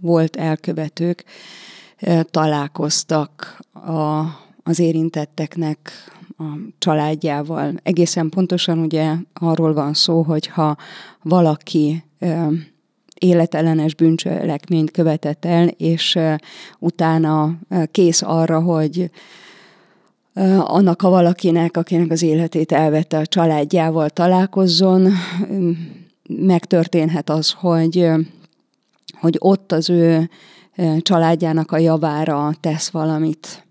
[0.00, 1.24] volt elkövetők,
[2.30, 4.22] találkoztak a,
[4.62, 5.92] az érintetteknek
[6.38, 6.42] a
[6.78, 7.74] családjával.
[7.82, 10.76] Egészen pontosan ugye arról van szó, hogy ha
[11.22, 12.04] valaki
[13.14, 16.18] életellenes bűncselekményt követett el, és
[16.78, 17.58] utána
[17.90, 19.10] kész arra, hogy
[20.58, 25.12] annak a valakinek, akinek az életét elvette a családjával találkozzon,
[26.28, 28.08] megtörténhet az, hogy,
[29.20, 30.30] hogy ott az ő
[30.98, 33.66] családjának a javára tesz valamit,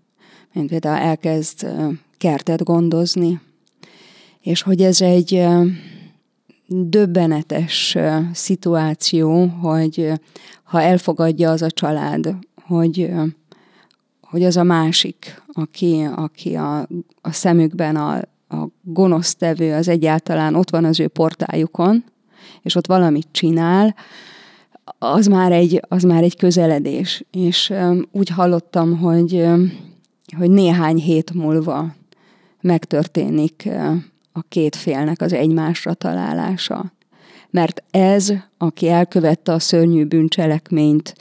[0.52, 1.66] mint például elkezd
[2.18, 3.40] kertet gondozni,
[4.40, 5.46] és hogy ez egy
[6.66, 7.96] döbbenetes
[8.32, 10.12] szituáció, hogy
[10.62, 13.10] ha elfogadja az a család, hogy,
[14.20, 16.88] hogy az a másik, aki, aki a,
[17.20, 18.16] a szemükben a,
[18.48, 22.04] a gonosztevő, az egyáltalán ott van az ő portájukon,
[22.62, 23.94] és ott valamit csinál,
[24.98, 27.24] az már egy, az már egy közeledés.
[27.30, 29.72] És um, úgy hallottam, hogy, um,
[30.36, 31.94] hogy néhány hét múlva
[32.60, 33.94] megtörténik uh,
[34.32, 36.92] a két félnek az egymásra találása.
[37.50, 41.14] Mert ez, aki elkövette a szörnyű bűncselekményt,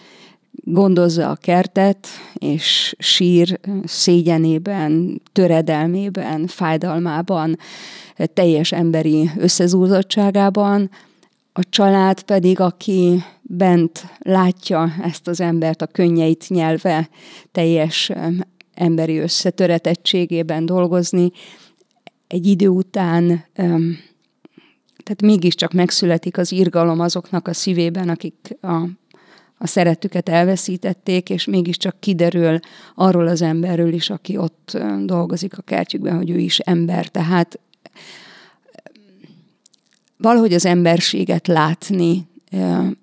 [0.65, 7.57] gondozza a kertet, és sír szégyenében, töredelmében, fájdalmában,
[8.33, 10.89] teljes emberi összezúzottságában,
[11.53, 17.09] a család pedig, aki bent látja ezt az embert a könnyeit nyelve
[17.51, 18.11] teljes
[18.73, 21.31] emberi összetöretettségében dolgozni,
[22.27, 23.45] egy idő után
[25.03, 28.73] tehát mégiscsak megszületik az irgalom azoknak a szívében, akik a,
[29.57, 32.59] a szeretüket elveszítették, és mégiscsak kiderül
[32.95, 37.07] arról az emberről is, aki ott dolgozik a kertjükben, hogy ő is ember.
[37.07, 37.59] Tehát
[40.23, 42.27] valahogy az emberséget látni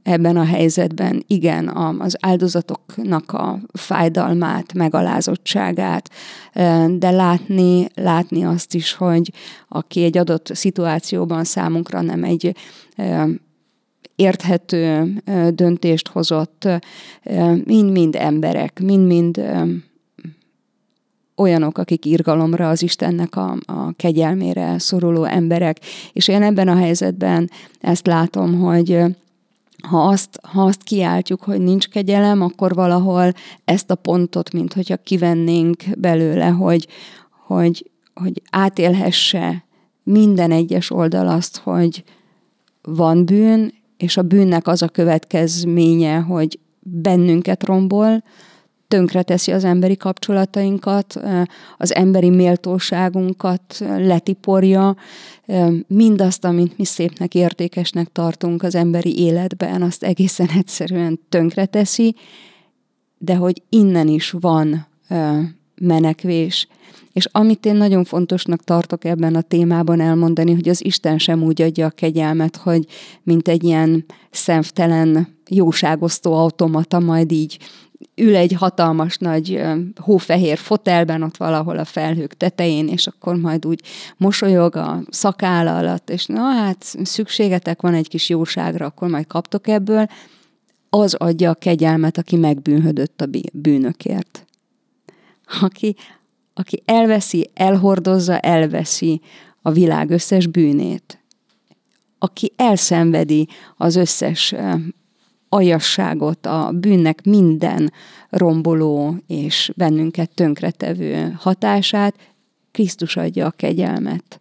[0.02, 6.10] ebben a helyzetben, igen, az áldozatoknak a fájdalmát, megalázottságát,
[6.88, 9.32] de látni, látni azt is, hogy
[9.68, 12.56] aki egy adott szituációban számunkra nem egy
[14.16, 15.12] érthető
[15.54, 16.68] döntést hozott,
[17.64, 19.42] mind-mind emberek, mind-mind
[21.40, 25.80] olyanok, akik irgalomra, az Istennek a, a kegyelmére szoruló emberek.
[26.12, 27.50] És én ebben a helyzetben
[27.80, 29.02] ezt látom, hogy
[29.82, 33.32] ha azt, ha azt kiáltjuk, hogy nincs kegyelem, akkor valahol
[33.64, 36.86] ezt a pontot, mint hogyha kivennénk belőle, hogy,
[37.46, 39.64] hogy, hogy átélhesse
[40.02, 42.04] minden egyes oldal azt, hogy
[42.82, 48.22] van bűn, és a bűnnek az a következménye, hogy bennünket rombol,
[48.90, 51.20] tönkreteszi az emberi kapcsolatainkat,
[51.78, 54.96] az emberi méltóságunkat letiporja,
[55.86, 62.14] mindazt, amit mi szépnek, értékesnek tartunk az emberi életben, azt egészen egyszerűen tönkreteszi,
[63.18, 64.86] de hogy innen is van
[65.80, 66.68] menekvés.
[67.12, 71.62] És amit én nagyon fontosnak tartok ebben a témában elmondani, hogy az Isten sem úgy
[71.62, 72.86] adja a kegyelmet, hogy
[73.22, 77.58] mint egy ilyen szemtelen jóságosztó automata, majd így
[78.14, 79.62] ül egy hatalmas nagy
[80.00, 83.80] hófehér fotelben ott valahol a felhők tetején, és akkor majd úgy
[84.16, 89.68] mosolyog a szakála alatt, és na hát szükségetek van egy kis jóságra, akkor majd kaptok
[89.68, 90.06] ebből,
[90.90, 94.44] az adja a kegyelmet, aki megbűnhödött a bűnökért.
[95.60, 95.96] Aki,
[96.54, 99.20] aki elveszi, elhordozza, elveszi
[99.62, 101.18] a világ összes bűnét.
[102.18, 104.54] Aki elszenvedi az összes
[105.52, 107.92] aljasságot, a bűnnek minden
[108.28, 112.14] romboló és bennünket tönkretevő hatását,
[112.70, 114.40] Krisztus adja a kegyelmet.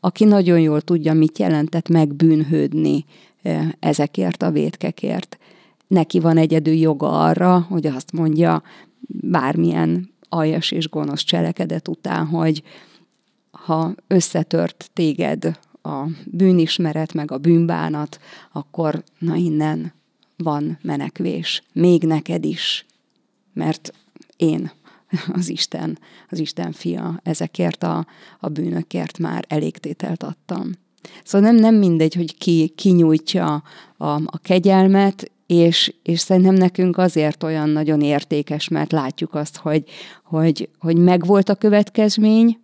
[0.00, 3.04] Aki nagyon jól tudja, mit jelentett megbűnhődni
[3.80, 5.38] ezekért a vétkekért.
[5.86, 8.62] Neki van egyedül joga arra, hogy azt mondja
[9.08, 12.62] bármilyen aljas és gonosz cselekedet után, hogy
[13.50, 18.18] ha összetört téged a bűnismeret, meg a bűnbánat,
[18.52, 19.92] akkor na innen
[20.42, 21.62] van menekvés.
[21.72, 22.86] Még neked is.
[23.52, 23.92] Mert
[24.36, 24.70] én,
[25.32, 25.98] az Isten,
[26.30, 28.06] az Isten fia, ezekért a,
[28.40, 30.72] a bűnökért már elégtételt adtam.
[31.24, 33.62] Szóval nem, nem mindegy, hogy ki, ki nyújtja
[33.96, 39.84] a, a kegyelmet, és, és szerintem nekünk azért olyan nagyon értékes, mert látjuk azt, hogy,
[40.24, 42.58] hogy, hogy megvolt a következmény,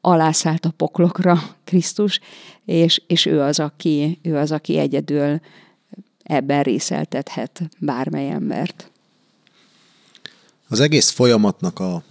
[0.00, 2.20] alászállt a poklokra Krisztus,
[2.64, 5.40] és, és ő, az, aki, ő az, aki egyedül
[6.26, 8.90] ebben részeltethet bármely embert.
[10.68, 12.02] Az egész folyamatnak a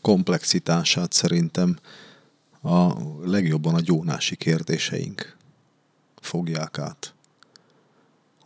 [0.00, 1.78] komplexitását szerintem
[2.62, 2.92] a
[3.24, 5.36] legjobban a gyónási kérdéseink
[6.20, 7.14] fogják át.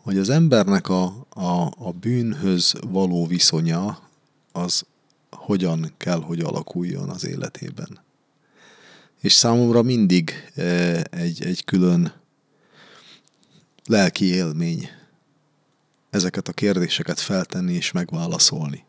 [0.02, 3.98] Hogy az embernek a, a, a bűnhöz való viszonya
[4.52, 4.86] az
[5.30, 7.98] hogyan kell, hogy alakuljon az életében.
[9.20, 12.12] És számomra mindig eh, egy, egy külön
[13.86, 14.88] lelki élmény
[16.10, 18.84] ezeket a kérdéseket feltenni és megválaszolni.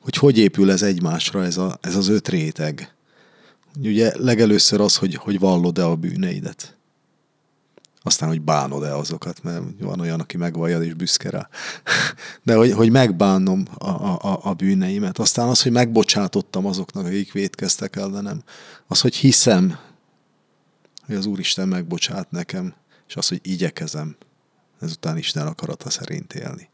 [0.00, 2.94] Hogy hogy épül ez egymásra, ez, a, ez az öt réteg.
[3.78, 6.76] Ugye legelőször az, hogy, hogy vallod-e a bűneidet.
[8.02, 11.48] Aztán, hogy bánod-e azokat, mert van olyan, aki megvallja és büszke rá.
[12.44, 15.18] De hogy, hogy megbánom a, a, a bűneimet.
[15.18, 18.42] Aztán az, hogy megbocsátottam azoknak, akik vétkeztek ellenem.
[18.86, 19.78] Az, hogy hiszem,
[21.06, 22.74] hogy az Úristen megbocsát nekem
[23.08, 24.16] és az, hogy igyekezem
[24.80, 26.68] ezután Isten akarata szerint élni.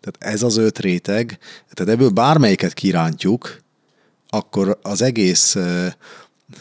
[0.00, 1.38] Tehát ez az öt réteg,
[1.70, 3.62] tehát ebből bármelyiket kirántjuk,
[4.28, 5.56] akkor az egész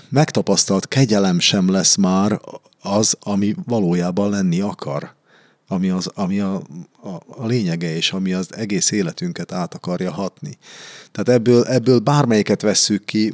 [0.10, 2.40] megtapasztalt kegyelem sem lesz már
[2.82, 5.16] az, ami valójában lenni akar,
[5.68, 6.56] ami, az, ami a,
[7.02, 10.58] a, a lényege, és ami az egész életünket át akarja hatni.
[11.12, 13.34] Tehát ebből, ebből bármelyiket vesszük ki,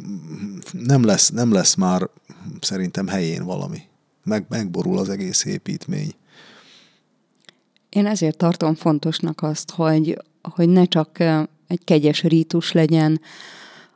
[0.72, 2.10] nem lesz, nem lesz már
[2.62, 3.82] szerintem helyén valami
[4.24, 6.14] meg, megborul az egész építmény.
[7.90, 11.20] Én ezért tartom fontosnak azt, hogy, hogy ne csak
[11.68, 13.22] egy kegyes rítus legyen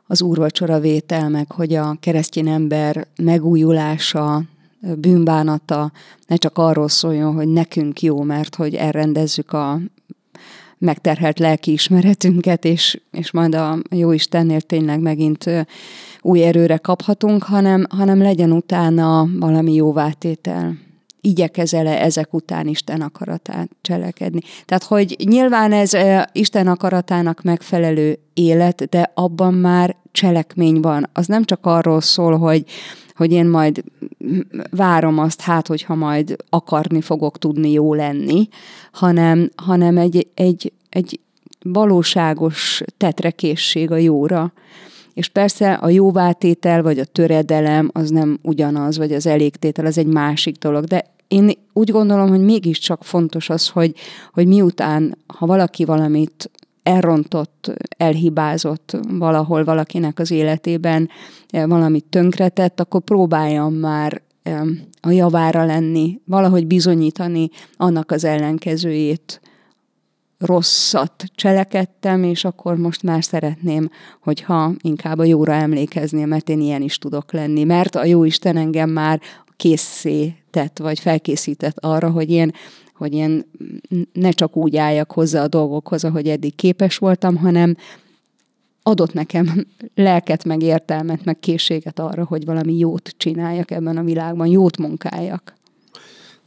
[0.06, 4.42] az úrvacsora vétel, meg hogy a keresztény ember megújulása,
[4.80, 5.92] bűnbánata
[6.26, 9.80] ne csak arról szóljon, hogy nekünk jó, mert hogy elrendezzük a
[10.78, 15.50] megterhelt lelkiismeretünket, és, és majd a jó Istennél tényleg megint
[16.20, 20.76] új erőre kaphatunk, hanem, hanem legyen utána valami jóvátétel.
[21.20, 24.40] Igyekezel-e ezek után Isten akaratát cselekedni.
[24.64, 25.92] Tehát, hogy nyilván ez
[26.32, 31.08] Isten akaratának megfelelő élet, de abban már cselekmény van.
[31.12, 32.64] Az nem csak arról szól, hogy,
[33.18, 33.84] hogy én majd
[34.70, 38.48] várom azt, hát, hogyha majd akarni fogok tudni jó lenni,
[38.92, 41.20] hanem, hanem egy, egy, egy
[41.62, 44.52] valóságos tetrekészség a jóra.
[45.14, 50.06] És persze a jóvátétel vagy a töredelem az nem ugyanaz, vagy az elégtétel az egy
[50.06, 53.94] másik dolog, de én úgy gondolom, hogy mégiscsak fontos az, hogy,
[54.32, 56.50] hogy miután, ha valaki valamit
[56.88, 61.08] elrontott, elhibázott valahol valakinek az életében
[61.50, 64.22] valamit tönkretett, akkor próbáljam már
[65.00, 69.40] a javára lenni, valahogy bizonyítani annak az ellenkezőjét,
[70.38, 73.90] rosszat cselekedtem, és akkor most már szeretném,
[74.22, 77.64] hogyha inkább a jóra emlékezni, mert én ilyen is tudok lenni.
[77.64, 79.20] Mert a jó Isten engem már
[79.56, 82.52] készé tett, vagy felkészített arra, hogy én,
[82.98, 83.44] hogy én
[84.12, 87.76] ne csak úgy álljak hozzá a dolgokhoz, ahogy eddig képes voltam, hanem
[88.82, 94.46] adott nekem lelket, meg értelmet, meg készséget arra, hogy valami jót csináljak ebben a világban,
[94.46, 95.56] jót munkáljak.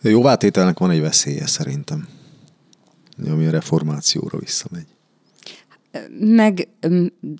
[0.03, 2.07] A jóvátételnek van egy veszélye szerintem,
[3.29, 4.85] ami a reformációra visszamegy.
[6.19, 6.67] Meg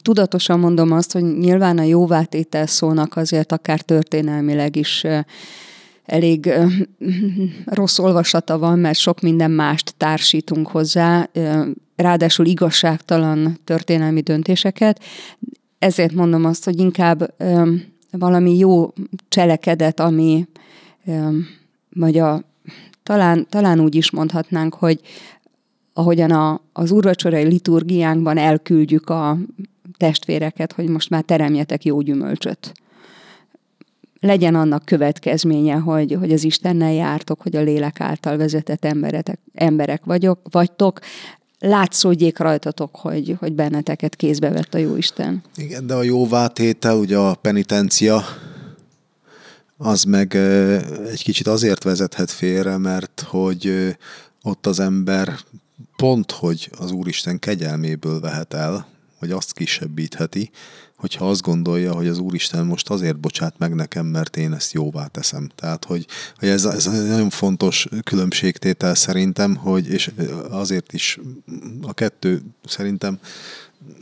[0.01, 5.05] tudatosan mondom azt, hogy nyilván a jóvátétel szónak azért akár történelmileg is
[6.12, 6.53] elég
[7.66, 11.30] rossz olvasata van, mert sok minden mást társítunk hozzá,
[11.95, 15.03] ráadásul igazságtalan történelmi döntéseket.
[15.80, 17.34] Ezért mondom azt, hogy inkább
[18.12, 18.93] valami jó
[19.30, 20.47] cselekedet, ami
[21.89, 22.43] vagy a,
[23.03, 24.99] talán, talán úgy is mondhatnánk, hogy
[25.93, 29.38] ahogyan a, az úrvacsorai liturgiánkban elküldjük a
[29.97, 32.81] testvéreket, hogy most már teremjetek jó gyümölcsöt
[34.22, 40.03] legyen annak következménye, hogy, hogy az Istennel jártok, hogy a lélek által vezetett emberetek, emberek
[40.05, 40.99] vagyok, vagytok,
[41.59, 45.43] látszódjék rajtatok, hogy, hogy benneteket kézbe vett a Jóisten.
[45.55, 48.24] Igen, de a jóvátétel, ugye a penitencia,
[49.78, 50.36] az meg
[51.11, 53.95] egy kicsit azért vezethet félre, mert hogy
[54.43, 55.36] ott az ember
[55.95, 58.88] pont, hogy az Úristen kegyelméből vehet el,
[59.19, 60.51] vagy azt kisebbítheti,
[61.02, 65.06] hogyha azt gondolja, hogy az Úristen most azért bocsát meg nekem, mert én ezt jóvá
[65.06, 65.49] teszem.
[65.56, 66.06] Tehát, hogy,
[66.39, 70.12] hogy ez, ez nagyon fontos különbségtétel szerintem, hogy, és
[70.49, 71.20] azért is
[71.82, 73.20] a kettő szerintem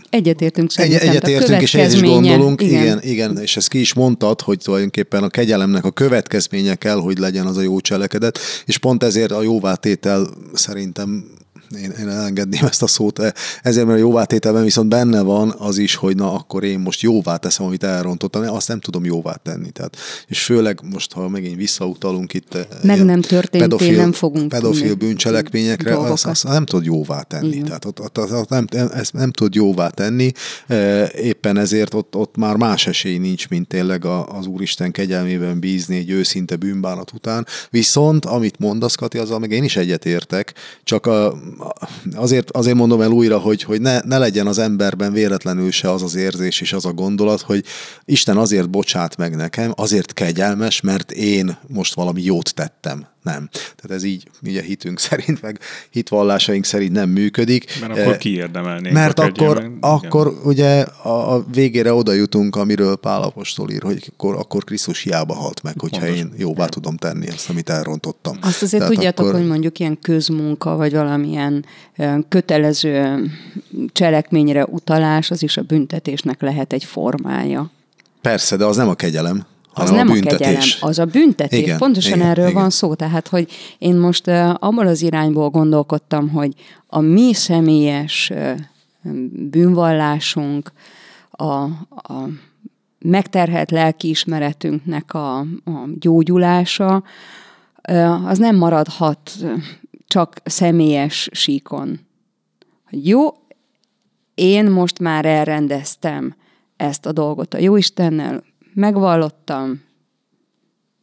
[0.09, 1.01] Egyetértünk szerintem.
[1.01, 2.81] Egy, egyetértünk, és ezt is gondolunk, igen.
[2.81, 7.17] igen, igen, és ezt ki is mondtad, hogy tulajdonképpen a kegyelemnek a következménye kell, hogy
[7.17, 11.25] legyen az a jó cselekedet, és pont ezért a jóvátétel szerintem
[11.77, 15.95] én, én elengedném ezt a szót, ezért, mert a jóvátételben viszont benne van az is,
[15.95, 19.69] hogy na akkor én most jóvá teszem, amit elrontottam, azt nem tudom jóvá tenni.
[19.69, 19.97] Tehát,
[20.27, 24.95] és főleg most, ha megint visszautalunk itt e, meg nem történt, pedofil, nem fogunk pedofil
[24.95, 27.47] bűncselekményekre, azt, azt nem tud jóvá tenni.
[27.47, 27.63] Igen.
[27.63, 30.31] Tehát ott, ott, ott, ott nem, ezt nem tud jóvá tenni,
[30.67, 35.97] e, éppen ezért ott, ott már más esély nincs, mint tényleg az Úristen kegyelmében bízni
[35.97, 37.45] egy őszinte bűnbánat után.
[37.69, 40.53] Viszont, amit mondasz, Kati, azzal meg én is egyetértek,
[40.83, 41.37] csak a,
[42.15, 46.03] azért, azért mondom el újra, hogy, hogy ne, ne legyen az emberben véletlenül se az
[46.03, 47.65] az érzés és az a gondolat, hogy
[48.05, 53.49] Isten azért bocsát meg nekem, azért kegyelmes, mert én most valami jót tettem nem.
[53.51, 55.59] Tehát ez így, így a hitünk szerint, meg
[55.89, 57.79] hitvallásaink szerint nem működik.
[57.79, 58.93] Mert akkor kiérdemelnénk.
[58.95, 64.11] Mert akkor, meg, akkor ugye a, a végére oda jutunk, amiről Pál Apostol ír, hogy
[64.13, 66.19] akkor, akkor Krisztus hiába halt meg, hogyha Pontos.
[66.19, 68.37] én jóvá tudom tenni ezt, amit elrontottam.
[68.41, 69.39] Azt azért Tehát tudjátok, akkor...
[69.39, 71.65] hogy mondjuk ilyen közmunka, vagy valamilyen
[72.29, 73.23] kötelező
[73.91, 77.71] cselekményre utalás, az is a büntetésnek lehet egy formája.
[78.21, 81.59] Persze, de az nem a kegyelem az nem a, a kegyelem, az a büntetés.
[81.59, 82.61] Igen, Pontosan igen, erről igen.
[82.61, 82.93] van szó.
[82.93, 86.53] Tehát, hogy én most uh, abból az irányból gondolkodtam, hogy
[86.87, 88.51] a mi személyes uh,
[89.49, 90.71] bűnvallásunk,
[91.31, 91.53] a,
[91.89, 92.29] a
[92.99, 95.45] megterhelt lelkiismeretünknek a, a
[95.99, 97.03] gyógyulása,
[97.89, 99.31] uh, az nem maradhat
[100.07, 101.99] csak személyes síkon.
[102.89, 103.27] Jó,
[104.33, 106.35] én most már elrendeztem
[106.77, 108.43] ezt a dolgot a Jóistennel,
[108.79, 109.81] megvallottam,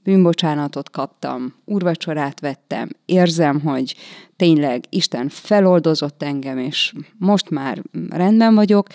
[0.02, 3.96] bűnbocsánatot kaptam, úrvacsorát vettem, érzem, hogy
[4.36, 8.86] tényleg Isten feloldozott engem, és most már rendben vagyok,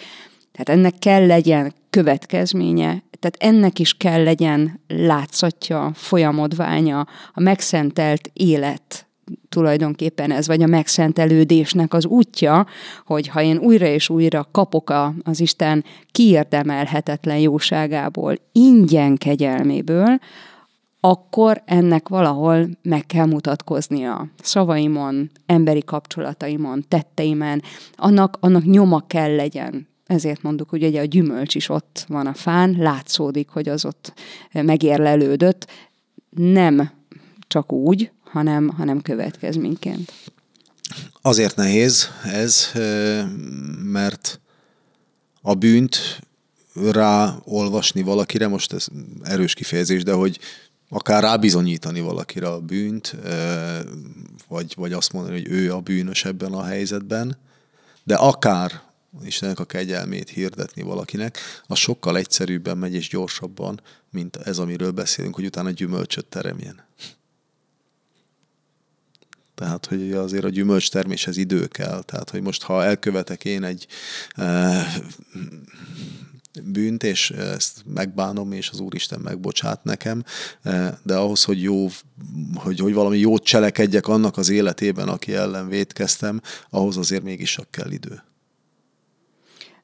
[0.52, 9.11] tehát ennek kell legyen következménye, tehát ennek is kell legyen látszatja, folyamodványa, a megszentelt élet
[9.50, 12.66] tulajdonképpen ez, vagy a megszentelődésnek az útja,
[13.06, 20.20] hogy ha én újra és újra kapok az Isten kiérdemelhetetlen jóságából, ingyen kegyelméből,
[21.04, 27.62] akkor ennek valahol meg kell mutatkoznia szavaimon, emberi kapcsolataimon, tetteimen,
[27.96, 29.88] annak, annak nyoma kell legyen.
[30.06, 34.14] Ezért mondjuk, hogy ugye a gyümölcs is ott van a fán, látszódik, hogy az ott
[34.52, 35.68] megérlelődött,
[36.30, 36.92] nem
[37.48, 40.12] csak úgy, hanem, hanem következményként.
[41.22, 42.72] Azért nehéz ez,
[43.84, 44.40] mert
[45.42, 46.22] a bűnt
[46.74, 48.86] ráolvasni valakire, most ez
[49.24, 50.40] erős kifejezés, de hogy
[50.90, 53.16] akár rábizonyítani valakire a bűnt,
[54.48, 57.38] vagy, vagy azt mondani, hogy ő a bűnös ebben a helyzetben,
[58.04, 58.82] de akár
[59.24, 65.36] Istennek a kegyelmét hirdetni valakinek, az sokkal egyszerűbben megy és gyorsabban, mint ez, amiről beszélünk,
[65.36, 66.86] hogy utána gyümölcsöt teremjen.
[69.62, 72.02] Tehát, hogy azért a gyümölcs terméshez idő kell.
[72.04, 73.88] Tehát, hogy most ha elkövetek én egy
[74.36, 74.84] e,
[76.64, 80.24] bűnt, és ezt megbánom, és az Úristen megbocsát nekem,
[80.62, 81.88] e, de ahhoz, hogy jó,
[82.56, 87.72] hogy, hogy valami jót cselekedjek annak az életében, aki ellen védkeztem, ahhoz azért mégis csak
[87.72, 88.24] kell idő.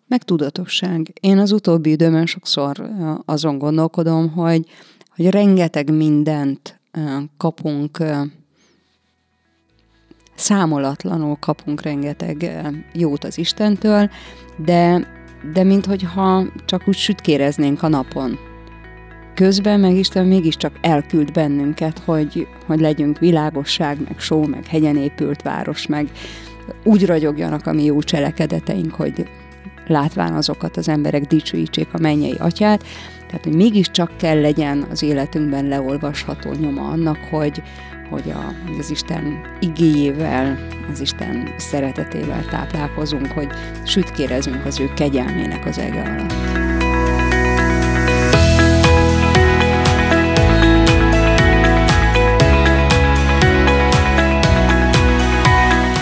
[0.08, 1.14] Meg tudatosság.
[1.20, 2.90] Én az utóbbi időben sokszor
[3.26, 4.66] azon gondolkodom, hogy,
[5.16, 6.80] hogy rengeteg mindent
[7.38, 8.04] kapunk
[10.38, 12.62] számolatlanul kapunk rengeteg
[12.94, 14.10] jót az Istentől,
[14.66, 15.08] de,
[15.54, 18.38] de minthogyha csak úgy sütkéreznénk a napon.
[19.34, 25.42] Közben meg Isten mégiscsak elküld bennünket, hogy, hogy legyünk világosság, meg só, meg hegyen épült
[25.42, 26.12] város, meg
[26.84, 29.30] úgy ragyogjanak a mi jó cselekedeteink, hogy
[29.88, 32.84] látván azokat az emberek dicsőítsék a mennyei atyát,
[33.28, 37.62] tehát hogy mégiscsak kell legyen az életünkben leolvasható nyoma annak, hogy,
[38.10, 43.48] hogy, a, az Isten igéjével, az Isten szeretetével táplálkozunk, hogy
[43.86, 46.67] sütkérezünk az ő kegyelmének az ege alatt.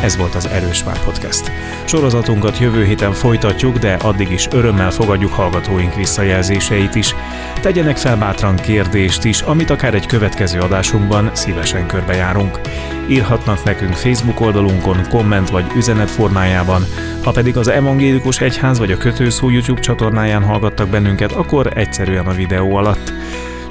[0.05, 1.51] Ez volt az Erős Vár Podcast.
[1.85, 7.15] Sorozatunkat jövő héten folytatjuk, de addig is örömmel fogadjuk hallgatóink visszajelzéseit is.
[7.61, 12.59] Tegyenek fel bátran kérdést is, amit akár egy következő adásunkban szívesen körbejárunk.
[13.07, 16.85] Írhatnak nekünk Facebook oldalunkon, komment vagy üzenet formájában,
[17.23, 22.33] ha pedig az Evangélikus Egyház vagy a Kötőszó YouTube csatornáján hallgattak bennünket, akkor egyszerűen a
[22.33, 23.13] videó alatt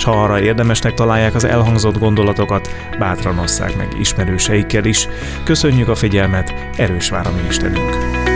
[0.05, 5.09] s ha arra érdemesnek találják az elhangzott gondolatokat, bátran osszák meg ismerőseikkel is.
[5.45, 8.34] Köszönjük a figyelmet, erős vár a mi Istenünk!